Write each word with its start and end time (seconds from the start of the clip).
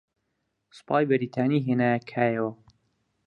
سوپای 0.77 1.07
بەریتانی 1.09 1.63
ھێنایانە 1.67 2.05
کایەوە 2.11 2.51